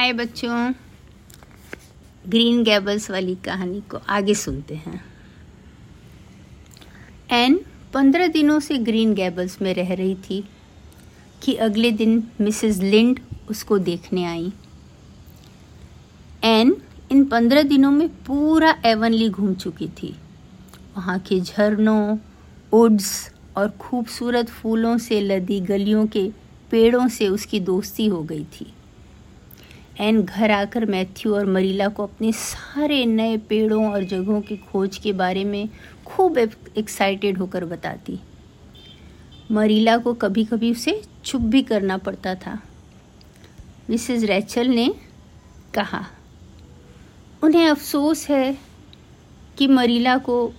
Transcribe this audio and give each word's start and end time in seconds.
हाय 0.00 0.12
बच्चों। 0.12 0.72
Green 2.28 2.62
gables 2.64 3.10
वाली 3.10 3.34
कहानी 3.34 3.80
को 3.80 3.96
आगे 4.08 4.34
सुनते 4.34 4.74
हैं। 4.74 5.04
एन 7.30 7.60
पंद्रह 7.94 8.26
दिनों 8.26 8.60
से 8.60 8.78
ग्रीन 8.78 9.14
गैबल्स 9.14 9.62
में 9.62 9.74
रह 9.74 9.94
रही 9.94 10.14
थी 10.14 10.44
कि 11.42 11.54
अगले 11.54 11.90
दिन 11.90 12.24
मिसेस 12.40 12.78
लिंड 12.78 13.20
उसको 13.50 13.78
देखने 13.78 14.24
आई। 14.24 14.52
एन 16.44 16.76
इन 17.12 17.24
पंद्रह 17.24 17.62
दिनों 17.62 17.90
में 17.90 18.08
पूरा 18.08 18.82
एवनली 18.86 19.28
घूम 19.28 19.54
चुकी 19.54 19.88
थी। 19.88 20.16
वहाँ 20.96 21.18
के 21.18 21.40
झरनों 21.40 22.18
उड्स 22.72 23.32
और 23.56 23.70
खूबसूरत 23.70 24.48
फूलों 24.48 24.98
से 24.98 25.20
लदी 25.20 25.60
गलियों 25.60 26.06
के 26.06 26.30
पेड़ों 26.70 27.08
से 27.08 27.28
उसकी 27.28 27.60
दोस्ती 27.60 28.06
हो 28.06 28.22
गई 28.22 28.44
थी। 28.44 28.72
एन 30.00 30.22
घर 30.22 30.50
आकर 30.50 30.84
मैथ्यू 30.84 31.34
और 31.34 31.46
मरीला 31.46 31.88
को 31.88 32.02
अपने 32.02 32.32
सारे 32.32 33.04
नए 33.06 33.36
पेड़ों 33.38 33.92
और 33.92 34.04
जगहों 34.04 34.40
की 34.40 34.56
खोज 34.56 34.96
के 34.96 35.12
बारे 35.12 35.44
में 35.44 35.68
खूब 36.06 36.38
एक्साइटेड 36.38 37.38
होकर 37.38 37.64
बताती। 37.64 38.18
मरीला 39.50 39.96
को 39.98 40.14
कभी 40.14 40.44
कभी 40.44 40.70
उसे 40.70 41.02
चुप 41.24 41.40
भी 41.40 41.62
करना 41.62 41.96
पड़ता 41.96 42.34
था। 42.34 42.58
मिसेस 43.90 44.22
रैचल 44.22 44.68
ने 44.68 44.94
कहा, 45.74 46.04
उन्हें 47.42 47.66
अफसोस 47.66 48.28
है 48.30 48.58
कि 49.58 49.66
मरीला 49.66 50.16
को 50.18 50.52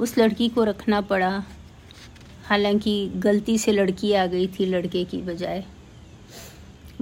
उस 0.00 0.18
लड़की 0.18 0.48
को 0.48 0.64
रखना 0.64 1.00
पड़ा। 1.00 1.42
हालाँकि 2.46 3.08
गलती 3.16 3.58
से 3.58 3.72
लड़की 3.72 4.12
आ 4.12 4.26
गई 4.26 4.46
थी 4.46 4.66
लड़के 4.66 5.04
की 5.04 5.18
बजाय। 5.18 5.64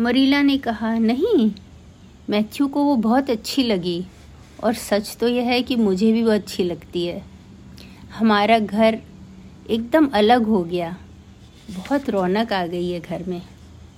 मरीला 0.01 0.43
ने 0.43 0.59
कहा, 0.59 0.99
नहीं, 0.99 1.53
मैथ्यू 2.31 2.69
को 2.69 2.85
वो 2.85 2.97
बहुत 2.97 3.31
अच्छी 3.31 3.63
लगी 3.63 4.05
और 4.65 4.75
सच 4.75 5.17
तो 5.21 5.29
यह 5.29 5.43
है 5.43 5.63
कि 5.63 5.77
मुझे 5.77 6.13
भी 6.13 6.23
वो 6.23 6.31
अच्छी 6.31 6.65
लगती 6.65 7.07
है। 7.07 7.25
हमारा 8.15 8.59
घर 8.59 8.99
एकदम 9.71 10.09
अलग 10.09 10.47
हो 10.47 10.65
गया। 10.65 10.97
बहुत 11.71 12.11
रौनक 12.11 12.53
आ 12.53 12.67
गई 12.67 12.91
है 12.91 13.01
घर 13.01 13.25
में। 13.25 13.43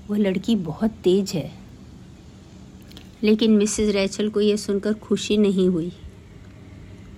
वो 0.08 0.14
लड़की 0.14 0.56
बहुत 0.56 0.90
तेज 0.90 1.30
है। 1.30 1.52
लेकिन 3.22 3.50
मिसेस 3.50 3.94
रैचल 3.94 4.28
को 4.28 4.40
यह 4.40 4.56
सुनकर 4.56 4.92
खुशी 4.92 5.36
नहीं 5.36 5.68
हुई। 5.68 5.92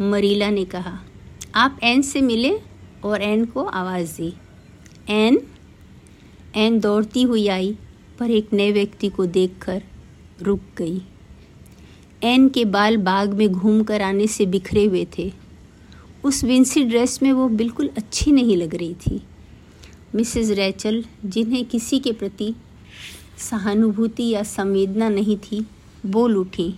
मरीला 0.01 0.51
ने 0.51 0.65
कहा, 0.65 1.01
आप 1.55 1.79
एन 1.83 2.03
से 2.03 2.21
मिले 2.21 2.59
और 3.05 3.23
एन 3.23 3.45
को 3.45 3.65
आवाज़ 3.65 4.17
दी। 4.17 4.35
एन 5.09 5.39
एन 6.57 6.81
दौड़ती 6.81 7.23
हुई 7.23 7.49
आई। 7.49 7.77
पर 8.19 8.31
एक 8.31 8.53
नए 8.53 8.73
व्यक्ति 8.73 9.09
को 9.09 9.27
देखकर 9.27 9.83
रुक 10.43 10.61
गई। 10.79 11.03
एन 12.23 12.49
के 12.49 12.65
बाल 12.65 12.97
बाग 12.97 13.35
में 13.35 13.49
घूम 13.49 13.83
कर 13.83 14.03
आने 14.03 14.27
से 14.27 14.47
बिखरे 14.47 14.85
हुए 14.85 15.07
थे। 15.19 15.33
उस 16.25 16.43
विंसी 16.45 16.85
ड्रेस 16.85 17.19
में 17.23 17.33
वो 17.33 17.49
बिल्कुल 17.51 17.91
अच्छी 17.97 18.33
नहीं 18.33 18.57
लग 18.57 18.75
रही 18.75 18.95
थी। 18.97 19.23
मिसेस 20.15 20.51
रैचल, 20.51 21.05
जिन्हें 21.25 21.65
किसी 21.65 21.99
के 21.99 22.13
प्रति 22.13 22.55
सहानुभूति 23.41 24.29
या 24.29 24.43
संवेदना 24.43 25.09
नहीं 25.09 25.37
थी, 25.39 25.67
बोल 26.07 26.37
उठी, 26.37 26.75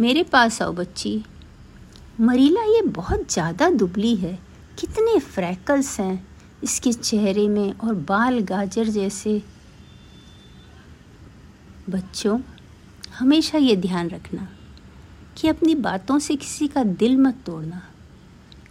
मेरे 0.00 0.22
पास 0.22 0.60
आओ 0.62 0.72
बच्ची। 0.72 1.20
मरीला, 2.20 2.62
ये 2.64 2.82
बहुत 2.82 3.32
ज़्यादा 3.32 3.68
दुबली 3.70 4.14
है। 4.16 4.38
कितने 4.78 5.18
फ्रैकल्स 5.20 5.98
हैं 6.00 6.26
इसके 6.64 6.92
चेहरे 6.92 7.46
में 7.48 7.72
और 7.74 7.94
बाल 7.94 8.38
गाजर 8.40 8.88
जैसे। 8.88 9.40
बच्चों, 11.90 12.38
हमेशा 13.18 13.58
ये 13.58 13.76
ध्यान 13.76 14.08
रखना 14.08 14.48
कि 15.36 15.48
अपनी 15.48 15.74
बातों 15.74 16.18
से 16.18 16.36
किसी 16.36 16.66
का 16.68 16.82
दिल 16.84 17.16
मत 17.16 17.36
तोड़ना। 17.46 17.80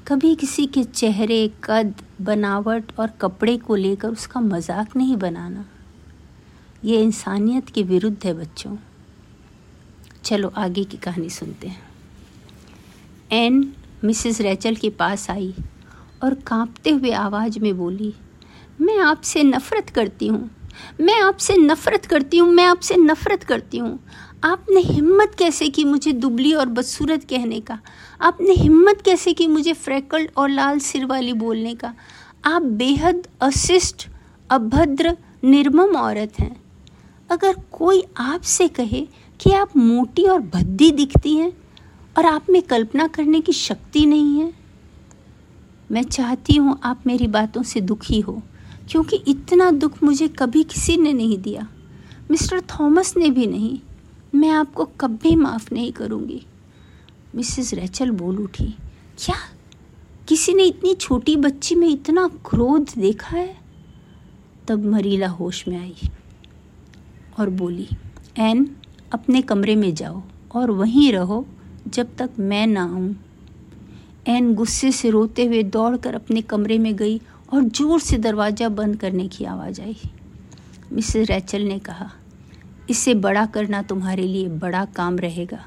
कभी 0.08 0.36
किसी 0.36 0.66
के 0.66 0.84
चेहरे, 0.84 1.52
कद, 1.64 1.94
बनावट 2.22 2.92
और 3.00 3.08
कपड़े 3.22 3.58
को 3.58 3.76
लेकर 3.76 4.10
उसका 4.10 4.40
मज़ाक 4.40 4.96
नहीं 4.96 5.16
बनाना। 5.18 5.66
ये 6.86 7.02
इंसानियत 7.02 7.70
के 7.70 7.84
विरुद्ध 7.84 8.26
है 8.26 8.34
बच्चों। 8.34 8.76
चलो 10.24 10.52
आगे 10.58 10.84
की 10.84 10.98
कहानी 10.98 11.30
सुनते 11.30 11.68
हैं। 11.68 11.84
एन 13.32 13.74
मिसेस 14.04 14.42
रैचल 14.42 14.76
के 14.76 14.90
पास 14.90 15.30
आई 15.30 15.54
और 16.24 16.34
कांपते 16.34 16.90
हुए 16.90 17.12
आवाज़ 17.12 17.60
में 17.60 17.78
बोली, 17.78 18.14
मैं 18.82 19.00
आपसे 19.00 19.44
नफ़रत 19.44 19.90
करती 19.90 20.28
हूँ। 20.28 20.50
मैं 21.02 21.20
आपसे 21.22 21.56
नफ़रत 21.58 22.06
करती 22.06 22.38
हूँ, 22.38 22.50
मैं 22.50 22.66
आपसे 22.66 22.96
नफ़रत 22.96 23.44
करती 23.44 23.78
हूँ। 23.78 24.00
आपने 24.44 24.80
हिम्मत 24.80 25.36
कैसे 25.40 25.68
की 25.70 25.84
मुझे 25.84 26.12
दुबली 26.14 26.54
और 26.54 26.66
बदसूरत 26.66 27.24
कहने 27.24 27.60
का? 27.60 27.80
आपने 28.22 28.54
हिम्मत 28.54 29.02
कैसे 29.02 29.34
की 29.34 29.48
मुझे 29.48 29.74
फ्रैकल्ड 29.74 30.30
और 30.38 30.50
लाल 30.50 30.80
सिर 30.80 31.06
वाली 31.06 31.34
बोलने 31.34 31.74
का? 31.76 31.94
आप 32.46 32.62
बेहद 32.62 33.28
अशिष्ट, 33.42 34.08
अभद्र, 34.50 35.16
निर्मम 35.44 35.96
औरत 35.96 36.40
हैं। 36.40 36.56
अगर 37.30 37.56
कोई 37.72 38.04
आपसे 38.18 38.68
कहे 38.68 39.08
कि 39.40 39.52
आप 39.52 39.76
मोटी 39.78 40.24
और 40.24 40.40
भद्दी 40.54 40.92
दिखती 40.92 41.36
हैं 41.36 41.52
और 42.18 42.26
आप 42.26 42.50
में 42.50 42.62
कल्पना 42.62 43.08
करने 43.08 43.42
की 43.42 43.54
शक्ति 43.54 44.06
नहीं 44.06 44.40
है, 44.40 44.54
मैं 45.90 46.04
चाहती 46.04 46.56
हूँ 46.56 46.80
आप 46.84 47.04
मेरी 47.08 47.28
बातों 47.28 47.64
से 47.64 47.82
दुखी 47.82 48.20
हो। 48.20 48.42
क्योंकि 48.90 49.16
इतना 49.28 49.72
दुख 49.72 50.04
मुझे 50.04 50.28
कभी 50.28 50.64
किसी 50.64 50.98
ने 50.98 51.14
नहीं 51.14 51.38
दिया। 51.38 51.68
मिस्टर 52.32 52.62
थॉमस 52.62 53.18
ने 53.18 53.30
भी 53.30 53.48
नहीं। 53.48 53.80
मैं 54.36 54.50
आपको 54.50 54.86
कभी 54.86 55.36
माफ़ 55.36 55.74
नहीं 55.74 55.92
करूँगी। 55.92 56.46
मिसेस 57.36 57.74
रैचल 57.74 58.12
बोल 58.12 58.40
उठी, 58.40 58.66
क्या? 59.18 59.36
किसी 60.28 60.54
ने 60.54 60.64
इतनी 60.64 60.94
छोटी 60.94 61.36
बच्ची 61.36 61.76
में 61.76 61.88
इतना 61.88 62.28
क्रोध 62.28 62.90
देखा 62.98 63.38
है? 63.38 63.58
तब 64.68 64.86
मरीला 64.86 65.28
होश 65.28 65.68
में 65.68 65.78
आई 65.78 65.96
और 67.40 67.50
बोली, 67.50 67.88
एन, 68.38 68.76
अपने 69.12 69.42
कमरे 69.42 69.76
में 69.76 69.96
जाओ 69.96 70.22
और 70.56 70.72
वहीं 70.72 71.14
रहो 71.14 71.46
जब 71.88 72.16
तक 72.18 72.30
मैं 72.40 72.68
ना 72.68 72.84
आऊँ। 72.84 73.16
एन 74.28 74.54
गुस्से 74.54 74.92
से 74.92 75.10
रोते 75.10 75.46
हुए 75.46 75.64
दौड़कर 75.64 76.16
अपने 76.16 76.42
कमरे 76.42 76.78
में 76.78 76.96
गई 76.96 77.22
और 77.50 77.64
ज़ोर 77.64 78.00
से 78.00 78.18
दरवाज़ा 78.18 78.70
बंद 78.70 78.96
करने 79.00 79.28
की 79.28 79.46
आवाज़ 79.46 79.82
आई। 79.82 79.98
मिसेस 80.94 81.30
रैचल 81.30 81.62
ने 81.62 81.78
कहा, 81.80 82.10
इसे 82.90 83.14
बड़ा 83.16 83.46
करना 83.46 83.82
तुम्हारे 83.82 84.24
लिए 84.24 84.48
बड़ा 84.50 84.84
काम 84.96 85.18
रहेगा। 85.20 85.64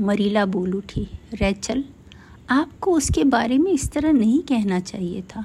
मरीला 0.00 0.44
बोल 0.46 0.74
उठी, 0.74 1.06
रैचल, 1.34 1.84
आपको 2.50 2.92
उसके 2.92 3.24
बारे 3.26 3.58
में 3.58 3.70
इस 3.72 3.90
तरह 3.92 4.12
नहीं 4.12 4.40
कहना 4.42 4.80
चाहिए 4.80 5.22
था। 5.22 5.44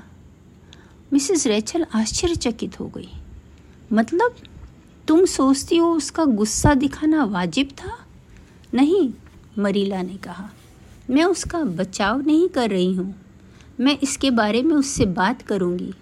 मिसेस 1.14 1.46
रैचल 1.48 1.86
आश्चर्यचकित 1.96 2.80
हो 2.80 2.86
गई। 2.88 3.10
मतलब 3.94 4.36
तुम 5.08 5.26
सोचती 5.26 5.78
हो 5.78 5.92
उसका 5.94 6.26
गुस्सा 6.26 6.74
दिखाना 6.74 7.24
वाजिब 7.26 7.70
था? 7.78 7.98
नहीं, 8.74 9.10
मरीला 9.60 10.02
ने 10.02 10.18
कहा, 10.18 10.50
मैं 11.10 11.24
उसका 11.24 11.64
बचाव 11.64 12.22
नहीं 12.22 12.48
कर 12.50 12.70
रही 12.70 12.94
हूँ। 12.96 13.14
मैं 13.79 13.97
इसके 14.00 14.31
बारे 14.31 14.61
में 14.63 14.75
उससे 14.75 15.06
बात 15.06 15.41
करूँगी, 15.41 15.94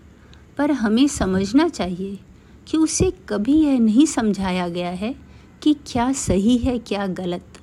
पर 0.57 0.71
हमें 0.71 1.07
समझना 1.07 1.67
चाहिए 1.69 2.19
कि 2.67 2.77
उसे 2.77 3.11
कभी 3.29 3.53
यह 3.53 3.79
नहीं 3.79 4.05
समझाया 4.05 4.67
गया 4.69 4.89
है 4.89 5.15
कि 5.63 5.73
क्या 5.87 6.11
सही 6.13 6.57
है, 6.57 6.77
क्या 6.79 7.07
गलत। 7.07 7.59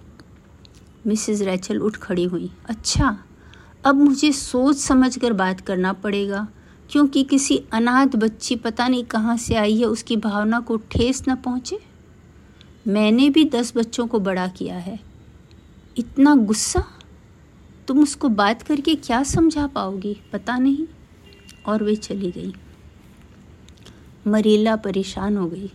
मिसेस 1.06 1.41
रैचल 1.41 1.78
उठ 1.78 1.96
खड़ी 1.96 2.24
हुई। 2.24 2.50
अच्छा 2.69 3.16
अब 3.84 3.94
मुझे 3.94 4.32
सोच 4.32 4.76
समझ 4.76 5.19
कर 5.19 5.32
बात 5.32 5.60
करना 5.60 5.92
पड़ेगा, 5.92 6.46
क्योंकि 6.90 7.22
किसी 7.25 7.62
अनाथ 7.72 8.16
बच्ची 8.16 8.56
पता 8.56 8.88
नहीं 8.88 9.04
कहाँ 9.04 9.36
से 9.36 9.54
आई 9.54 9.76
है, 9.76 9.84
उसकी 9.84 10.16
भावना 10.16 10.60
को 10.60 10.76
ठेस 10.90 11.22
न 11.28 11.34
पहुँचे। 11.34 11.78
मैंने 12.88 13.28
भी 13.31 13.44
दस 13.44 13.72
बच्चों 13.76 14.06
को 14.06 14.19
बड़ा 14.20 14.46
किया 14.49 14.76
है। 14.76 14.99
इतना 15.96 16.34
गुस्सा? 16.34 16.84
तुम 17.88 18.02
उसको 18.02 18.29
बात 18.29 18.62
करके 18.62 18.94
क्या 18.94 19.23
समझा 19.23 19.67
पाओगी? 19.67 20.17
पता 20.32 20.56
नहीं। 20.58 20.87
और 21.67 21.82
वे 21.82 21.94
चली 21.96 22.31
गई। 22.31 22.52
मरीला 24.26 24.76
परेशान 24.76 25.37
हो 25.37 25.46
गई। 25.46 25.70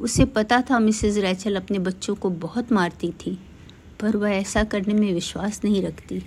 उसे 0.00 0.24
पता 0.24 0.60
था 0.60 0.78
मिसेस 0.78 1.16
रैचल 1.16 1.56
अपने 1.56 1.78
बच्चों 1.78 2.14
को 2.14 2.30
बहुत 2.30 2.72
मारती 2.72 3.10
थी, 3.20 3.38
पर 4.00 4.16
वह 4.16 4.30
ऐसा 4.30 4.64
करने 4.64 4.94
में 4.94 5.12
विश्वास 5.14 5.60
नहीं 5.64 5.82
रखती। 5.82 6.22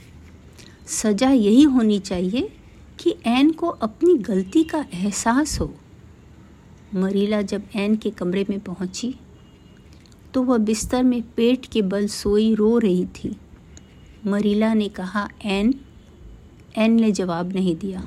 सज़ा 0.88 1.30
यही 1.30 1.64
होनी 1.64 2.00
चाहिए 2.00 2.50
कि 3.00 3.16
एन 3.28 3.52
को 3.52 3.68
अपनी 3.68 4.14
गलती 4.24 4.64
का 4.64 4.86
एहसास 4.94 5.60
हो। 5.60 5.74
मरीला 6.96 7.42
जब 7.42 7.64
एन 7.76 7.96
के 7.96 8.10
कमरे 8.10 8.46
में 8.50 8.60
पहुँची 8.60 9.14
तो 10.34 10.44
वह 10.44 10.58
बिस्तर 10.58 11.04
में 11.04 11.22
पेट 11.36 11.66
के 11.66 11.82
बल 11.82 12.08
सोई 12.08 12.54
रो 12.56 12.78
रही 12.78 13.06
थी। 13.06 13.36
मरीला 14.28 14.74
ने 14.74 14.88
कहा, 14.90 15.28
एन 15.44 15.74
एन 16.78 16.92
ने 16.94 17.12
जवाब 17.12 17.54
नहीं 17.54 17.76
दिया। 17.76 18.04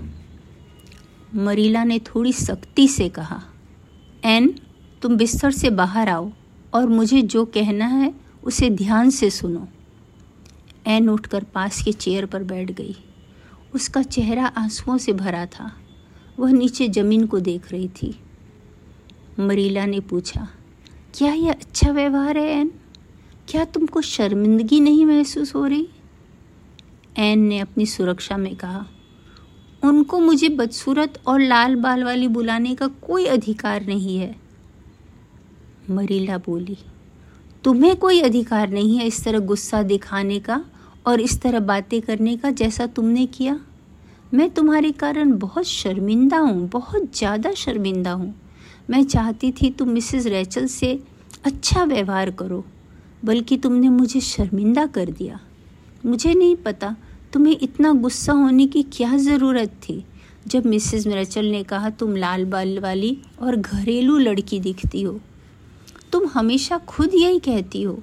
मरीला 1.35 1.85
ने 1.85 1.99
थोड़ी 1.99 2.33
सख्ती 2.33 2.87
से 2.89 3.09
कहा, 3.09 3.43
एन, 4.25 4.55
तुम 5.03 5.17
बिस्तर 5.17 5.51
से 5.51 5.71
बाहर 5.71 6.09
आओ 6.09 6.31
और 6.75 6.89
मुझे 6.89 7.23
जो 7.23 7.45
कहना 7.45 7.87
है 7.87 8.13
उसे 8.45 8.71
ध्यान 8.71 9.11
से 9.11 9.31
सुनो। 9.31 9.67
एन 10.87 11.09
उठकर 11.09 11.45
पास 11.45 11.83
के 11.83 11.93
चेयर 11.93 12.27
पर 12.27 12.43
बैठ 12.43 12.71
गई। 12.71 12.97
उसका 13.75 14.03
चेहरा 14.03 14.47
आंसुओं 14.47 14.97
से 14.99 15.13
भरा 15.13 15.45
था। 15.47 15.71
वह 16.39 16.53
नीचे 16.53 16.89
ज़मीन 16.89 17.27
को 17.27 17.41
देख 17.41 17.73
रही 17.73 17.89
थी। 17.89 18.15
मरीला 19.41 19.87
ने 19.87 20.01
पूछा, 20.01 20.49
क्या 21.15 21.33
यह 21.33 21.53
अच्छा 21.53 21.91
व्यवहार 21.91 22.39
है, 22.39 22.49
एन? 22.51 22.71
क्या 23.49 23.65
तुमको 23.65 24.01
शर्मिंदगी 24.01 24.81
नहीं 24.81 25.07
महसूस 25.07 25.55
हो 25.55 25.67
रही? 25.67 25.89
एन 27.17 27.41
ने 27.41 27.59
अपनी 27.59 27.87
सुरक्षा 27.87 28.37
में 28.37 28.55
कहा, 28.57 28.85
उनको 29.83 30.19
मुझे 30.21 30.49
बदसूरत 30.51 31.21
और 31.27 31.41
लाल 31.41 31.75
बाल 31.77 32.03
वाली 32.05 32.29
बुलाने 32.29 32.75
का 32.75 32.87
कोई 33.03 33.25
अधिकार 33.27 33.87
नहीं 33.87 34.19
है। 34.19 34.35
मरीला 35.91 36.39
बोली, 36.39 36.77
तुम्हें 37.65 37.95
कोई 37.97 38.21
अधिकार 38.21 38.71
नहीं 38.71 38.97
है 38.99 39.07
इस 39.07 39.23
तरह 39.25 39.39
गुस्सा 39.41 39.83
दिखाने 39.83 40.39
का 40.41 40.65
और 41.07 41.21
इस 41.21 41.41
तरह 41.41 41.61
बातें 41.63 42.01
करने 42.03 42.37
का 42.37 42.51
जैसा 42.53 42.87
तुमने 42.89 43.27
किया। 43.29 43.59
मैं 44.35 44.51
तुम्हारे 44.51 44.91
कारण 44.93 45.37
बहुत 45.39 45.65
शर्मिंदा 45.65 46.39
हूँ, 46.39 46.69
बहुत 46.69 47.17
ज़्यादा 47.17 47.53
शर्मिंदा 47.55 48.13
हूँ। 48.13 48.35
मैं 48.91 49.03
चाहती 49.05 49.53
थी 49.53 49.71
तुम 49.71 49.89
मिसेस 49.89 50.27
रैचल 50.27 50.67
से 50.67 50.99
अच्छा 51.45 51.85
व्यवहार 51.85 52.31
करो, 52.31 52.65
बल्कि 53.25 53.57
तुमने 53.57 53.89
मुझे 53.91 54.21
शर्मिंदा 54.23 54.87
कर 54.87 55.11
दिया। 55.11 55.41
मुझे 56.07 56.35
नहीं 56.35 56.57
पता 56.57 56.95
तुम्हें 57.35 57.57
इतना 57.63 57.93
गुस्सा 57.93 58.33
होने 58.33 58.67
की 58.67 58.83
क्या 58.93 59.17
ज़रूरत 59.17 59.71
थी? 59.83 60.05
जब 60.47 60.67
मिसेस 60.67 61.07
रैचल 61.07 61.45
ने 61.45 61.63
कहा, 61.63 61.91
तुम 61.91 62.17
लाल 62.17 62.45
बाल 62.45 62.79
वाली 62.79 63.17
और 63.43 63.57
घरेलू 63.57 64.19
लड़की 64.19 64.61
दिखती 64.61 65.03
हो, 65.03 65.21
तुम 66.13 66.27
हमेशा 66.27 66.79
खुद 66.79 67.15
यही 67.15 67.39
कहती 67.39 67.83
हो। 67.83 67.99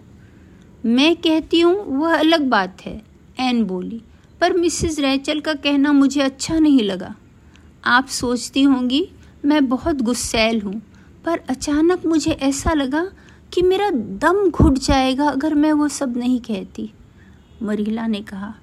मैं 0.86 1.16
कहती 1.16 1.60
हूँ, 1.62 1.76
वह 1.98 2.18
अलग 2.18 2.48
बात 2.50 2.82
है, 2.82 3.02
एन 3.40 3.64
बोली। 3.64 4.02
पर 4.42 4.54
मिसेस 4.54 5.00
रैचल 5.00 5.40
का 5.40 5.54
कहना 5.54 5.92
मुझे 5.92 6.22
अच्छा 6.22 6.58
नहीं 6.60 6.82
लगा। 6.82 7.14
आप 7.86 8.08
सोचती 8.08 8.64
होंगी, 8.64 9.08
मैं 9.46 9.68
बहुत 9.70 10.02
गुस्सैल 10.02 10.62
हूँ, 10.62 10.82
पर 11.26 11.40
अचानक 11.50 12.06
मुझे 12.06 12.32
ऐसा 12.32 12.74
लगा 12.74 13.06
कि 13.54 13.62
मेरा 13.62 13.90
दम 13.92 14.50
घुट 14.50 14.78
जाएगा 14.78 15.28
अगर 15.28 15.54
मैं 15.54 15.72
वो 15.74 15.88
सब 15.88 16.18
नहीं 16.18 16.40
कहती। 16.40 16.92
मरीला 17.64 18.08
ने 18.08 18.22
कहा 18.22 18.54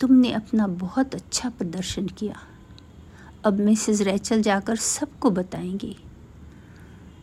तुमने 0.00 0.32
अपना 0.32 0.66
बहुत 0.66 1.14
अच्छा 1.14 1.48
प्रदर्शन 1.48 2.06
किया। 2.06 2.36
अब 3.44 3.60
मिसेस 3.60 4.00
रैचल 4.00 4.42
जाकर 4.42 4.76
सबको 4.76 5.30
बताएँगी। 5.30 5.96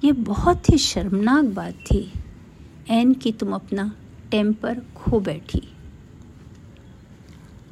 ये 0.04 0.12
बहुत 0.12 0.70
ही 0.70 0.78
शर्मनाक 0.78 1.46
बात 1.46 1.74
थी। 1.74 2.14
एन 2.90 3.14
की 3.14 3.32
तुम 3.32 3.54
अपना 3.54 3.94
टेम्पर 4.32 4.82
खो 4.96 5.20
बैठी। 5.20 5.62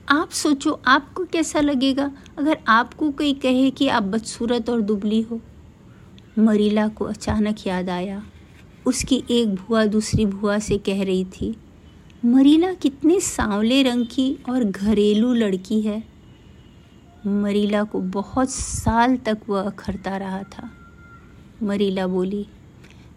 आप 0.09 0.29
सोचो, 0.29 0.81
आपको 0.87 1.25
कैसा 1.25 1.59
लगेगा? 1.59 2.11
अगर 2.37 2.57
आपको 2.67 3.11
कोई 3.11 3.33
कहे 3.33 3.71
कि 3.71 3.87
आप 3.87 4.03
बदसूरत 4.03 4.69
और 4.69 4.81
दुबली 4.81 5.21
हो। 5.21 5.41
मरीला 6.39 6.87
को 6.87 7.05
अचानक 7.05 7.67
याद 7.67 7.89
आया। 7.89 8.23
उसकी 8.85 9.23
एक 9.31 9.55
भुआ 9.55 9.85
दूसरी 9.85 10.25
भुआ 10.25 10.59
से 10.59 10.77
कह 10.77 11.03
रही 11.03 11.25
थी 11.25 11.57
मरीला 12.23 12.71
कितने 12.73 13.19
सांवले 13.19 13.81
रंग 13.83 14.05
की 14.05 14.37
और 14.49 14.63
घरेलू 14.63 15.33
लड़की 15.33 15.79
है। 15.81 16.01
मरीला 17.25 17.83
को 17.83 17.99
बहुत 17.99 18.49
साल 18.49 19.15
तक 19.17 19.37
वह 19.49 19.61
अखरता 19.61 20.15
रहा 20.17 20.41
था। 20.43 20.69
मरीला 21.63 22.07
बोली 22.07 22.45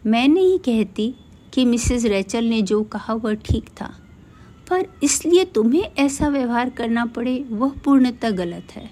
मैं 0.07 0.27
नहीं 0.29 0.59
कहती 0.59 1.15
कि 1.53 1.65
मिसेस 1.65 2.05
रैचल 2.05 2.45
ने 2.45 2.61
जो 2.63 2.83
कहा 2.83 3.15
वह 3.15 3.35
ठीक 3.35 3.69
था, 3.81 3.91
पर 4.71 4.87
इसलिए 5.03 5.45
तुम्हें 5.45 5.83
ऐसा 5.99 6.29
व्यवहार 6.29 6.71
करना 6.71 7.05
पड़े, 7.07 7.39
वह 7.51 7.73
पूर्णतः 7.85 8.31
गलत 8.31 8.77
है। 8.77 8.89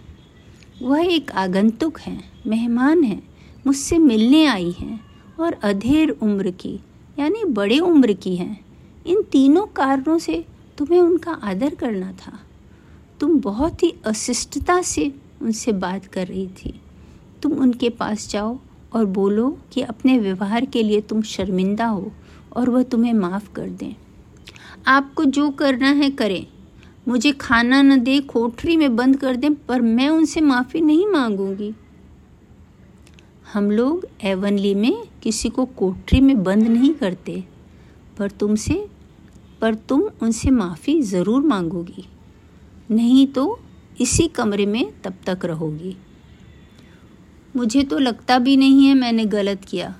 वह 0.82 1.04
एक 1.06 1.30
आगंतुक 1.32 2.00
है, 2.00 2.18
मेहमान 2.46 3.04
है, 3.04 3.22
मुझसे 3.66 3.98
मिलने 3.98 4.44
आई 4.46 4.70
हैं 4.70 5.00
और 5.40 5.52
अधेर 5.62 6.10
उम्र 6.12 6.50
की, 6.50 6.78
यानी 7.18 7.44
बड़े 7.44 7.78
उम्र 7.78 8.12
की 8.12 8.34
हैं। 8.36 8.69
इन 9.06 9.23
तीनों 9.23 9.67
कारणों 9.67 10.19
से 10.19 10.44
तुम्हें 10.79 11.00
उनका 11.00 11.32
आदर 11.32 11.75
करना 11.75 12.12
था। 12.12 12.41
तुम 13.20 13.41
बहुत 13.41 13.82
ही 13.82 13.94
अशिष्टता 14.06 14.82
से 14.82 15.14
उनसे 15.43 15.73
बात 15.73 16.05
कर 16.05 16.26
रही 16.26 16.47
थी। 16.47 16.81
तुम 17.43 17.52
उनके 17.52 17.91
पास 17.91 18.29
जाओ 18.29 18.58
और 18.93 19.05
बोलो 19.05 19.58
कि 19.73 19.82
अपने 19.82 20.19
व्यवहार 20.19 20.64
के 20.64 20.82
लिए 20.82 21.00
तुम 21.00 21.23
शर्मिंदा 21.23 21.87
हो 21.87 22.12
और 22.56 22.70
वह 22.70 22.82
तुम्हें 22.82 23.12
माफ़ 23.12 23.52
कर 23.52 23.69
दें। 23.70 23.94
आपको 24.87 25.25
जो 25.25 25.50
करना 25.50 25.91
है 25.91 26.11
करें। 26.11 26.47
मुझे 27.08 27.32
खाना 27.32 27.82
न 27.82 28.00
दे, 28.00 28.20
कोठरी 28.20 28.76
में 28.76 28.97
बंद 28.97 29.17
कर 29.17 29.37
दें, 29.37 29.55
पर 29.55 29.81
मैं 29.81 30.08
उनसे 30.08 30.41
माफ़ी 30.41 30.81
नहीं 30.81 31.06
मांगूँगी। 31.06 31.75
हम 33.52 33.70
लोग 33.70 34.06
एवनली 34.25 34.75
में 34.75 35.08
किसी 35.23 35.49
को 35.49 35.64
कोठरी 35.64 36.20
में 36.20 36.43
बंद 36.43 36.62
नहीं 36.62 36.94
करते। 36.94 37.44
पर 38.20 38.31
तुमसे, 38.31 38.75
पर 39.61 39.75
तुम 39.75 40.02
उनसे 40.22 40.50
माफ़ी 40.50 41.00
ज़रूर 41.02 41.43
मांगोगी। 41.43 42.05
नहीं 42.90 43.26
तो 43.26 43.58
इसी 44.00 44.26
कमरे 44.28 44.67
में 44.67 44.93
तब 45.02 45.14
तक 45.26 45.44
रहोगी। 45.44 45.96
मुझे 47.55 47.82
तो 47.82 47.99
लगता 47.99 48.38
भी 48.38 48.56
नहीं 48.56 48.87
है 48.87 48.94
मैंने 48.94 49.25
गलत 49.26 49.64
किया। 49.64 49.94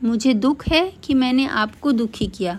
मुझे 0.00 0.32
दुख 0.34 0.66
है 0.68 0.80
कि 1.04 1.14
मैंने 1.14 1.46
आपको 1.46 1.92
दुखी 1.92 2.26
किया, 2.28 2.58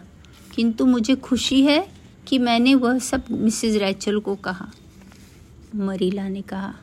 किंतु 0.56 0.86
मुझे 0.86 1.16
खुशी 1.18 1.62
है 1.62 1.88
कि 2.28 2.38
मैंने 2.40 2.76
वह 2.76 3.00
सब 3.00 3.26
मिसेस 3.32 3.76
रैचल 3.76 4.20
को 4.20 4.36
कहा। 4.36 4.70
मरीला 5.78 6.28
ने 6.28 6.42
कहा, 6.42 6.74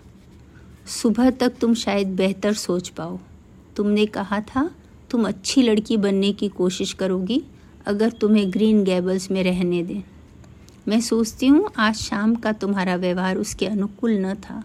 सुबह 0.92 1.30
तक 1.30 1.54
तुम 1.60 1.74
शायद 1.74 2.14
बेहतर 2.16 2.52
सोच 2.54 2.88
पाओ। 2.88 3.18
तुमने 3.76 4.06
कहा 4.08 4.40
था, 4.40 4.70
तुम 5.10 5.28
अच्छी 5.28 5.62
लड़की 5.62 5.96
बनने 5.96 6.32
की 6.32 6.48
कोशिश 6.48 6.92
करोगी 6.92 7.42
अगर 7.86 8.10
तुम्हें 8.10 8.52
ग्रीन 8.52 8.84
गैबल्स 8.84 9.30
में 9.30 9.44
रहने 9.44 9.82
दें। 9.82 10.02
मैं 10.88 11.00
सोचती 11.00 11.46
हूँ 11.46 11.70
आज 11.76 11.94
शाम 11.94 12.34
का 12.34 12.52
तुम्हारा 12.52 12.96
व्यवहार 12.96 13.36
उसके 13.36 13.66
अनुकूल 13.66 14.12
न 14.12 14.34
था। 14.34 14.64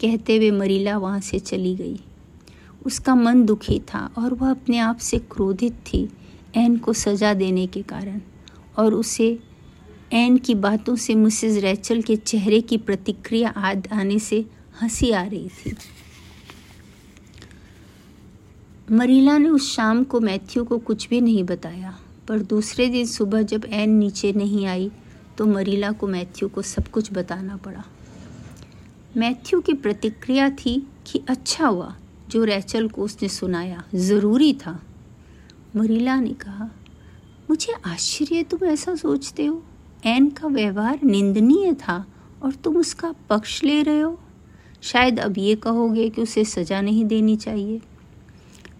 कहते 0.00 0.36
हुए 0.36 0.50
मरीला 0.50 0.98
वहाँ 0.98 1.20
से 1.20 1.38
चली 1.38 1.76
गई। 1.76 2.00
उसका 2.86 3.14
मन 3.14 3.44
दुखी 3.44 3.78
था 3.78 4.10
और 4.18 4.34
वह 4.34 4.50
अपने 4.50 4.78
आप 4.78 4.98
से 4.98 5.18
क्रोधित 5.18 5.72
थी 5.72 6.08
एन 6.56 6.76
को 6.76 6.92
सज़ा 6.92 7.34
देने 7.34 7.66
के 7.66 7.82
कारण। 7.82 8.20
और 8.78 8.94
उसे 8.94 9.38
एन 10.12 10.36
की 10.36 10.54
बातों 10.54 10.96
से 10.96 11.14
मिसेस 11.14 11.62
रैचल 11.62 12.02
के 12.02 12.16
चेहरे 12.16 12.60
की 12.60 12.76
प्रतिक्रिया 12.76 13.48
आद 13.48 13.88
आने 13.92 14.18
से 14.18 14.44
हँसी 14.82 15.10
आ 15.10 15.22
रही 15.22 15.48
थी। 15.48 15.76
मरीला 18.90 19.38
ने 19.38 19.48
उस 19.48 19.76
शाम 19.76 20.04
को 20.04 20.20
मैथ्यू 20.20 20.64
को 20.64 20.78
कुछ 20.78 21.08
भी 21.08 21.20
नहीं 21.20 21.44
बताया। 21.44 21.98
पर 22.30 22.38
दूसरे 22.38 22.86
दिन 22.86 23.06
सुबह 23.06 23.42
जब 23.42 23.64
एन 23.64 23.90
नीचे 23.90 24.32
नहीं 24.32 24.66
आई 24.66 24.90
तो 25.38 25.46
मरीला 25.46 25.92
को 25.92 26.06
मैथ्यू 26.06 26.48
को 26.48 26.62
सब 26.62 26.88
कुछ 26.88 27.12
बताना 27.12 27.56
पड़ा। 27.56 27.84
मैथ्यू 29.16 29.60
की 29.60 29.72
प्रतिक्रिया 29.72 30.50
थी 30.50 30.86
कि 31.06 31.22
अच्छा 31.28 31.66
हुआ, 31.66 31.96
जो 32.28 32.44
रैचल 32.44 32.88
को 32.88 33.02
उसने 33.02 33.28
सुनाया, 33.28 33.84
ज़रूरी 33.94 34.52
था। 34.52 34.82
मरीला 35.76 36.20
ने 36.20 36.30
कहा, 36.30 36.70
मुझे 37.50 37.72
आश्चर्य, 37.86 38.42
तुम 38.42 38.64
ऐसा 38.64 38.94
सोचते 38.94 39.46
हो? 39.46 39.62
एन 40.06 40.30
का 40.30 40.48
व्यवहार 40.48 41.00
निंदनीय 41.04 41.74
था 41.74 42.06
और 42.42 42.52
तुम 42.52 42.76
उसका 42.76 43.14
पक्ष 43.30 43.64
ले 43.64 43.82
रहे 43.82 44.00
हो? 44.00 44.20
शायद 44.82 45.20
अब 45.20 45.38
ये 45.38 45.54
कहोगे 45.54 46.10
कि 46.10 46.22
उसे 46.22 46.44
सज़ा 46.44 46.80
नहीं 46.80 47.04
देनी 47.04 47.36
चाहिए। 47.36 47.80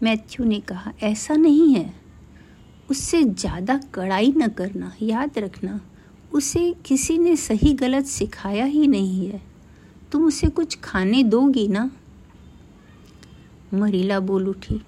मैथ्यू 0.03 0.47
ने 0.47 0.61
कहा, 0.61 0.93
ऐसा 1.03 1.35
नहीं 1.35 1.75
है। 1.75 2.00
उससे 2.91 3.23
ज़्यादा 3.25 3.81
कड़ाई 3.95 4.33
न 4.37 4.49
करना, 4.49 4.93
याद 5.03 5.39
रखना, 5.39 5.81
उसे 6.33 6.73
किसी 6.87 7.19
ने 7.19 7.35
सही 7.37 7.73
गलत 7.75 8.07
सिखाया 8.07 8.65
ही 8.65 8.87
नहीं 8.87 9.27
है। 9.29 9.41
तुम 10.13 10.25
उसे 10.25 10.49
कुछ 10.49 10.79
खाने 10.81 11.23
दोगी 11.25 11.67
ना? 11.69 11.91
मरीला 13.75 14.21
बोल 14.21 14.49
उठी, 14.49 14.81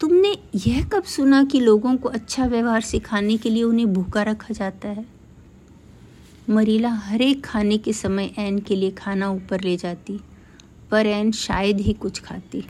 तुमने 0.00 0.34
यह 0.66 0.84
कब 0.84 1.02
सुना 1.02 1.42
कि 1.44 1.60
लोगों 1.60 1.96
को 1.96 2.08
अच्छा 2.08 2.46
व्यवहार 2.46 2.80
सिखाने 2.80 3.36
के 3.36 3.50
लिए 3.50 3.62
उन्हें 3.62 3.92
भूखा 3.92 4.22
रखा 4.22 4.54
जाता 4.54 4.88
है? 4.88 5.06
मरीला 6.50 6.90
हर 6.94 7.22
एक 7.22 7.44
खाने 7.44 7.78
के 7.78 7.92
समय 7.92 8.30
एन 8.38 8.58
के 8.58 8.76
लिए 8.76 8.90
खाना 8.90 9.30
ऊपर 9.30 9.60
ले 9.60 9.76
जाती, 9.76 10.20
पर 10.90 11.06
एन 11.06 11.32
शायद 11.32 11.80
ही 11.80 11.92
कुछ 11.92 12.20
खाती। 12.20 12.64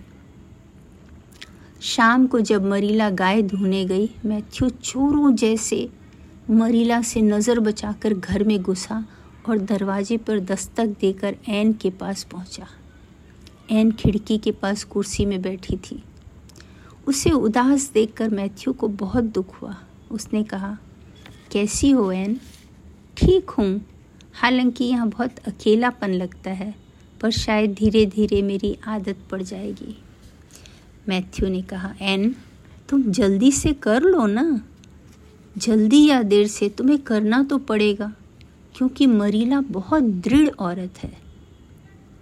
शाम 1.80 2.26
को 2.26 2.40
जब 2.40 2.64
मरीला 2.64 3.08
गाय 3.10 3.42
धोने 3.42 3.84
गई 3.84 4.08
मैथ्यू 4.24 4.68
चोरों 4.68 5.34
जैसे 5.34 5.88
मरीला 6.50 7.00
से 7.02 7.20
नज़र 7.22 7.60
बचाकर 7.60 8.14
घर 8.14 8.44
में 8.44 8.62
घुसा 8.62 9.04
और 9.48 9.58
दरवाजे 9.58 10.16
पर 10.16 10.40
दस्तक 10.40 10.96
देकर 11.00 11.36
एन 11.48 11.72
के 11.72 11.90
पास 11.90 12.24
पहुँचा। 12.24 12.66
एन 13.70 13.90
खिड़की 13.92 14.38
के 14.38 14.50
पास 14.52 14.84
कुर्सी 14.84 15.26
में 15.26 15.40
बैठी 15.42 15.76
थी। 15.76 16.02
उसे 17.06 17.30
उदास 17.30 17.90
देखकर 17.94 18.28
मैथ्यू 18.28 18.72
को 18.72 18.88
बहुत 18.88 19.24
दुख 19.24 19.54
हुआ। 19.62 19.76
उसने 20.10 20.42
कहा, 20.44 20.76
कैसी 21.52 21.90
हो 21.90 22.10
एन 22.12 22.38
ठीक 23.16 23.50
हूँ। 23.50 23.80
हालाँकि 24.34 24.84
यहाँ 24.84 25.08
बहुत 25.08 25.38
अकेलापन 25.38 26.10
लगता 26.10 26.50
है, 26.50 26.74
पर 27.20 27.30
शायद 27.30 27.74
धीरे 27.74 28.06
धीरे 28.06 28.42
मेरी 28.42 28.76
आदत 28.86 29.16
पड़ 29.30 29.42
जाएगी। 29.42 29.96
मैथ्यू 31.08 31.48
ने 31.48 31.62
कहा, 31.62 31.92
एन, 32.00 32.34
तुम 32.88 33.02
जल्दी 33.10 33.50
से 33.52 33.72
कर 33.74 34.02
लो 34.02 34.26
ना। 34.26 34.60
जल्दी 35.56 36.04
या 36.06 36.22
देर 36.22 36.46
से 36.46 36.68
तुम्हें 36.68 36.98
करना 36.98 37.42
तो 37.42 37.58
पड़ेगा, 37.60 38.12
क्योंकि 38.74 39.06
मरीला 39.06 39.60
बहुत 39.60 40.02
दृढ़ 40.02 40.48
औरत 40.50 40.98
है। 40.98 41.12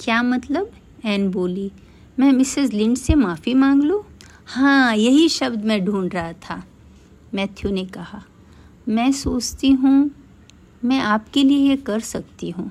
क्या 0.01 0.23
मतलब? 0.23 0.71
एन 1.05 1.31
बोली, 1.31 1.71
मैं 2.19 2.33
मिसेस 2.33 2.73
लिंड 2.73 2.97
से 2.97 3.15
माफ़ी 3.15 3.55
मांग 3.55 3.83
लूँ? 3.83 4.03
हाँ 4.47 4.95
यही 4.97 5.29
शब्द 5.29 5.65
मैं 5.65 5.85
ढूंढ 5.85 6.15
रहा 6.15 6.33
था, 6.33 6.63
मैथ्यू 7.35 7.71
ने 7.71 7.85
कहा। 7.87 8.23
मैं 8.89 9.11
सोचती 9.13 9.71
हूँ, 9.73 10.11
मैं 10.85 10.99
आपके 11.01 11.43
लिए 11.43 11.69
ये 11.69 11.77
कर 11.77 12.01
सकती 12.03 12.51
हूँ, 12.51 12.71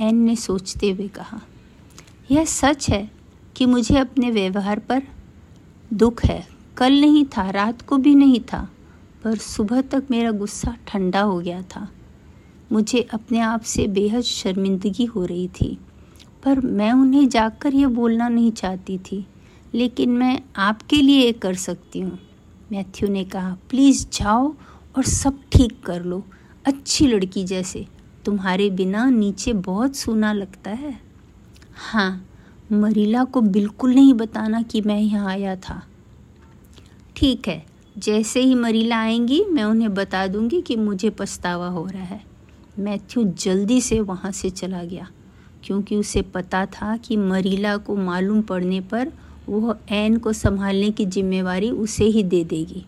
एन 0.00 0.16
ने 0.16 0.36
सोचते 0.36 0.90
हुए 0.90 1.08
कहा। 1.08 1.40
यह 2.30 2.44
सच 2.44 2.88
है 2.90 3.10
कि 3.56 3.66
मुझे 3.66 3.96
अपने 3.98 4.30
व्यवहार 4.30 4.78
पर 4.78 5.02
दुख 5.92 6.24
है। 6.24 6.46
कल 6.76 7.00
नहीं 7.00 7.24
था, 7.24 7.50
रात 7.50 7.82
को 7.82 7.96
भी 7.96 8.14
नहीं 8.14 8.40
था, 8.40 8.68
पर 9.24 9.36
सुबह 9.36 9.80
तक 9.80 10.06
मेरा 10.10 10.30
गुस्सा 10.30 10.76
ठंडा 10.86 11.20
हो 11.20 11.38
गया 11.38 11.62
था। 11.62 11.88
मुझे 12.72 13.00
अपने 13.12 13.38
आप 13.38 13.62
से 13.62 13.86
बेहद 13.86 14.22
शर्मिंदगी 14.22 15.04
हो 15.04 15.24
रही 15.24 15.48
थी, 15.48 15.78
पर 16.44 16.60
मैं 16.60 16.92
उन्हें 16.92 17.28
जाकर 17.28 17.74
यह 17.74 17.88
बोलना 17.88 18.28
नहीं 18.28 18.52
चाहती 18.52 18.98
थी, 18.98 19.26
लेकिन 19.74 20.10
मैं 20.10 20.40
आपके 20.56 20.96
लिए 20.96 21.24
ये 21.24 21.32
कर 21.32 21.54
सकती 21.54 22.00
हूँ। 22.00 22.18
मैथ्यू 22.72 23.08
ने 23.08 23.24
कहा, 23.24 23.56
प्लीज़ 23.70 24.06
जाओ 24.12 24.54
और 24.96 25.04
सब 25.04 25.40
ठीक 25.52 25.82
कर 25.84 26.04
लो, 26.04 26.22
अच्छी 26.66 27.06
लड़की 27.06 27.44
जैसे। 27.44 27.86
तुम्हारे 28.24 28.70
बिना 28.70 29.10
नीचे 29.10 29.52
बहुत 29.52 29.96
सूना 29.96 30.32
लगता 30.32 30.70
है। 30.70 31.00
हाँ 31.92 32.26
मरीला 32.72 33.24
को 33.24 33.40
बिल्कुल 33.40 33.94
नहीं 33.94 34.14
बताना 34.14 34.62
कि 34.62 34.80
मैं 34.80 34.98
यहाँ 35.00 35.28
आया 35.28 35.56
था। 35.56 35.82
ठीक 37.16 37.48
है, 37.48 37.64
जैसे 37.98 38.40
ही 38.40 38.54
मरीला 38.54 38.98
आएँगी, 38.98 39.44
मैं 39.44 39.64
उन्हें 39.64 39.92
बता 39.94 40.26
दूँगी 40.26 40.60
कि 40.60 40.76
मुझे 40.76 41.10
पछतावा 41.10 41.68
हो 41.68 41.86
रहा 41.86 42.02
है। 42.02 42.20
मैथ्यू 42.78 43.24
जल्दी 43.24 43.80
से 43.80 44.00
वहाँ 44.00 44.32
से 44.32 44.50
चला 44.50 44.82
गया, 44.84 45.08
क्योंकि 45.64 45.96
उसे 45.96 46.22
पता 46.22 46.64
था 46.66 46.96
कि 46.96 47.16
मरीला 47.16 47.76
को 47.76 47.96
मालूम 47.96 48.42
पड़ने 48.42 48.80
पर 48.80 49.12
वह 49.48 49.78
एन 49.90 50.16
को 50.16 50.32
संभालने 50.32 50.90
की 50.90 51.06
जिम्मेवारी 51.06 51.70
उसे 51.70 52.04
ही 52.04 52.22
दे 52.22 52.44
देगी। 52.44 52.84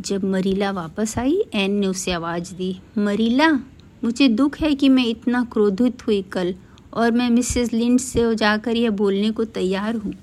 जब 0.00 0.24
मरीला 0.24 0.70
वापस 0.70 1.18
आई 1.18 1.42
एन 1.54 1.72
ने 1.72 1.86
उसे 1.86 2.12
आवाज़ 2.12 2.54
दी, 2.54 2.76
मरीला, 2.98 3.50
मुझे 4.04 4.28
दुख 4.28 4.60
है 4.60 4.74
कि 4.74 4.88
मैं 4.88 5.04
इतना 5.04 5.44
क्रोधित 5.44 6.06
हुई 6.06 6.22
कल। 6.22 6.54
और 6.96 7.10
मैं 7.10 7.30
मिसेस 7.30 7.72
लिंड 7.72 8.00
से 8.00 8.34
जाकर 8.34 8.76
यह 8.76 8.90
बोलने 8.90 9.30
को 9.30 9.44
तैयार 9.44 9.94
हूँ। 9.94 10.14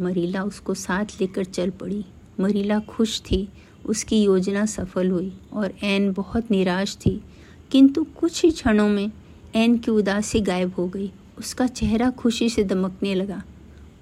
मरीला 0.00 0.42
उसको 0.42 0.74
साथ 0.74 1.04
लेकर 1.20 1.44
चल 1.44 1.70
पड़ी। 1.70 2.04
मरीला 2.40 2.78
खुश 2.78 3.20
थी। 3.20 3.48
उसकी 3.86 4.22
योजना 4.22 4.66
सफल 4.66 5.10
हुई 5.10 5.32
और 5.52 5.74
एन 5.82 6.12
बहुत 6.12 6.50
निराश 6.50 6.96
थी। 6.96 7.22
किंतु 7.70 8.04
कुछ 8.04 8.44
ही 8.44 8.50
क्षणों 8.50 8.88
में 8.88 9.12
एन 9.54 9.78
की 9.78 9.90
उदासी 9.90 10.40
गायब 10.40 10.74
हो 10.78 10.88
गई। 10.88 11.12
उसका 11.38 11.66
चेहरा 11.66 12.10
खुशी 12.10 12.48
से 12.48 12.64
दमकने 12.64 13.14
लगा। 13.14 13.42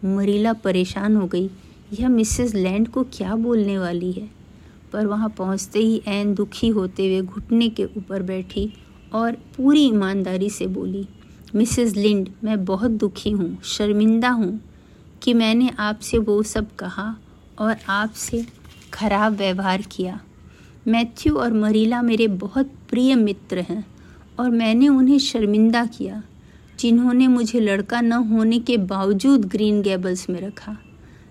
मरीला 0.05 0.53
परेशान 0.53 1.17
हो 1.17 1.27
गई। 1.27 1.51
यह 2.01 2.09
मिसेस 2.09 2.55
लैंड 2.55 2.89
को 2.89 3.03
क्या 3.03 3.37
बोलने 3.37 3.79
वाली 3.79 4.13
है? 4.13 4.31
पर 4.93 5.07
वहाँ 5.07 5.29
पहुँचते 5.29 5.79
ही 5.79 6.03
एन 6.07 6.35
दुखी 6.35 6.69
होते 6.69 7.07
हुए 7.07 7.27
घुटने 7.27 7.69
के 7.69 7.85
ऊपर 7.85 8.23
बैठी 8.23 8.73
और 9.13 9.33
पूरी 9.33 9.85
ईमानदारी 9.85 10.51
से 10.51 10.67
बोली 10.67 11.09
मिसेस 11.55 11.97
लिंड, 11.97 12.29
मैं 12.45 12.65
बहुत 12.65 12.91
दुखी 12.91 13.31
हूँ, 13.31 13.63
शर्मिंदा 13.63 14.31
हूँ 14.31 14.61
कि 15.23 15.35
मैंने 15.35 15.71
आपसे 15.79 16.19
वो 16.19 16.43
सब 16.43 16.77
कहा 16.77 17.17
और 17.59 17.77
आपसे 17.89 18.47
खराब 18.95 19.33
व्यवहार 19.33 19.83
किया। 19.83 20.21
मैथ्यू 20.89 21.35
और 21.35 21.53
मरीला 21.53 22.03
मेरे 22.03 22.29
बहुत 22.29 22.71
प्रिय 22.91 23.15
मित्र 23.15 23.61
हैं 23.61 23.85
और 24.39 24.51
मैंने 24.51 24.89
उन्हें 24.89 25.19
शर्मिंदा 25.19 25.85
किया, 25.87 26.23
जिन्होंने 26.79 27.29
मुझे 27.29 27.61
लड़का 27.61 28.01
न 28.01 28.13
होने 28.13 28.59
के 28.59 28.77
बावजूद 28.77 29.45
ग्रीन 29.45 29.83
गैबल्स 29.83 30.31
में 30.31 30.41
रखा। 30.41 30.77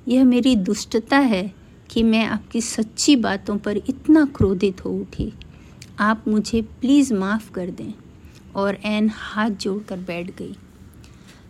यह 0.08 0.26
मेरी 0.26 0.56
दुष्टता 0.56 1.18
है 1.18 1.54
कि 1.90 2.04
मैं 2.04 2.26
आपकी 2.26 2.62
सच्ची 2.62 3.16
बातों 3.16 3.58
पर 3.58 3.78
इतना 3.78 4.26
क्रोधित 4.26 4.86
हो 4.86 4.92
उठी। 4.92 5.34
आप 6.00 6.24
मुझे 6.28 6.62
प्लीज़ 6.62 7.14
माफ़ 7.14 7.52
कर 7.52 7.70
दें। 7.70 7.94
और 8.56 8.78
एन 8.86 9.10
हाथ 9.14 9.50
जोड़कर 9.50 9.98
बैठ 9.98 10.30
गई। 10.38 10.56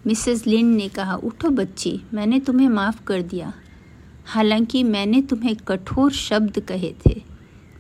मिसेस 0.08 0.48
लिन 0.48 0.68
ने 0.68 0.88
कहा, 0.90 1.16
उठो 1.16 1.50
बच्ची, 1.50 2.02
मैंने 2.14 2.40
तुम्हें 2.40 2.70
माफ़ 2.70 3.04
कर 3.04 3.22
दिया। 3.22 3.54
हालाँकि 4.26 4.84
मैंने 4.84 5.22
तुम्हें 5.22 5.56
कठोर 5.56 6.12
शब्द 6.12 6.60
कहे 6.60 6.94
थे, 7.06 7.22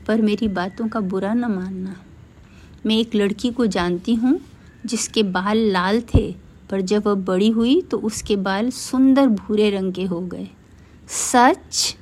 पर 0.08 0.22
मेरी 0.22 0.48
बातों 0.48 0.88
का 0.88 1.00
बुरा 1.00 1.34
न 1.34 1.46
मानना। 1.46 1.96
मैं 2.86 2.98
एक 2.98 3.16
लड़की 3.16 3.52
को 3.52 3.66
जानती 3.66 4.16
हूँ, 4.16 4.40
जिसके 4.86 5.24
बाल 5.24 5.58
लाल 5.58 6.02
थे, 6.02 6.36
पर 6.70 6.82
जब 6.82 7.08
वह 7.08 7.14
बड़ी 7.14 7.50
हुई 7.50 7.82
तो 7.82 7.98
उसके 7.98 8.36
बाल 8.36 8.70
सुंदर 8.70 9.28
भूरे 9.28 9.70
रंग 9.70 9.94
के 9.94 10.04
हो 10.04 10.22
गए। 10.22 10.48
सच? 11.08 11.96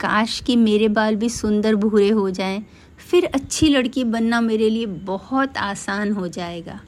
काश 0.00 0.40
कि 0.40 0.56
मेरे 0.56 0.88
बाल 0.88 1.16
भी 1.16 1.28
सुंदर 1.28 1.74
भूरे 1.74 2.08
हो 2.08 2.30
जाएँ। 2.30 2.64
फिर 3.10 3.24
अच्छी 3.24 3.68
लड़की 3.68 4.04
बनना 4.04 4.40
मेरे 4.40 4.68
लिए 4.70 4.86
बहुत 4.86 5.56
आसान 5.56 6.12
हो 6.12 6.28
जाएगा। 6.28 6.80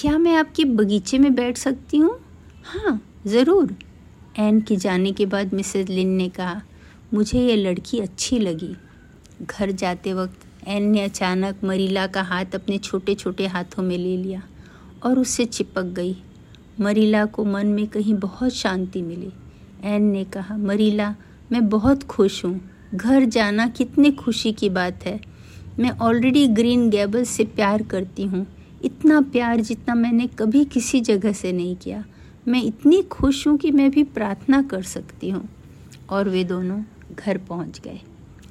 क्या 0.00 0.16
मैं 0.18 0.34
आपके 0.34 0.64
बगीचे 0.64 1.18
में 1.18 1.34
बैठ 1.34 1.58
सकती 1.58 1.96
हूँ? 1.96 2.18
हाँ 2.64 3.00
ज़रूर। 3.26 3.74
एन 4.38 4.60
के 4.60 4.76
जाने 4.76 5.12
के 5.12 5.26
बाद 5.26 5.54
मिसेज 5.54 5.90
लिन 5.90 6.08
ने 6.08 6.28
कहा, 6.28 6.60
मुझे 7.14 7.40
ये 7.40 7.56
लड़की 7.56 7.98
अच्छी 7.98 8.38
लगी। 8.38 8.74
घर 9.42 9.70
जाते 9.70 10.12
वक्त 10.12 10.46
एन 10.68 10.82
ने 10.82 11.02
अचानक 11.04 11.64
मरीला 11.64 12.06
का 12.06 12.22
हाथ 12.22 12.54
अपने 12.54 12.78
छोटे 12.78 13.14
छोटे 13.14 13.46
हाथों 13.46 13.82
में 13.82 13.96
ले 13.98 14.16
लिया 14.16 14.42
और 15.04 15.18
उससे 15.18 15.44
चिपक 15.44 15.92
गई। 15.96 16.16
मरीला 16.80 17.24
को 17.26 17.44
मन 17.44 17.66
में 17.66 17.86
कहीं 17.86 18.14
बहुत 18.14 18.52
शांति 18.52 19.02
मिली। 19.02 19.32
एन 19.84 20.02
ने 20.02 20.24
कहा, 20.24 20.56
मरीला, 20.56 21.14
मैं 21.52 21.68
बहुत 21.68 22.02
खुश 22.02 22.44
हूँ। 22.44 22.60
घर 22.94 23.24
जाना 23.24 23.66
कितनी 23.68 24.10
खुशी 24.10 24.52
की 24.52 24.68
बात 24.68 25.04
है। 25.06 25.20
मैं 25.78 25.90
ऑलरेडी 25.90 26.46
ग्रीन 26.48 26.90
गैबल 26.90 27.24
से 27.24 27.44
प्यार 27.44 27.82
करती 27.82 28.24
हूँ। 28.24 28.46
इतना 28.84 29.20
प्यार 29.20 29.60
जितना 29.60 29.94
मैंने 29.94 30.26
कभी 30.26 30.64
किसी 30.64 31.00
जगह 31.00 31.32
से 31.32 31.52
नहीं 31.52 31.76
किया। 31.76 32.04
मैं 32.48 32.62
इतनी 32.62 33.02
खुश 33.02 33.46
हूँ 33.48 33.56
कि 33.56 33.70
मैं 33.70 33.90
भी 33.90 34.04
प्रार्थना 34.04 34.62
कर 34.62 34.82
सकती 34.82 35.30
हूँ। 35.30 35.48
और 36.10 36.28
वे 36.28 36.44
दोनों 36.44 36.82
घर 37.14 37.38
पहुँच 37.38 37.80
गए। 37.80 38.00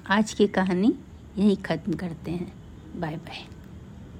आज 0.07 0.33
की 0.33 0.47
कहानी 0.47 0.93
यही 1.37 1.55
ख़त्म 1.55 1.93
करते 1.93 2.31
हैं। 2.31 2.51
Bye 2.99 3.15
bye 3.15 3.54